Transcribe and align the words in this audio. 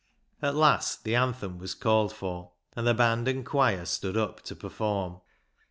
At 0.41 0.55
last 0.55 1.03
the 1.03 1.13
anthem 1.13 1.59
was 1.59 1.75
called 1.75 2.11
for, 2.11 2.53
and 2.75 2.87
the 2.87 2.93
band 2.95 3.27
and 3.27 3.45
choir 3.45 3.85
stood 3.85 4.17
up 4.17 4.41
to 4.45 4.55
perform. 4.55 5.21